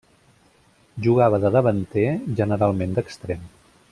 [1.07, 2.07] Jugava de davanter,
[2.41, 3.49] generalment d'extrem.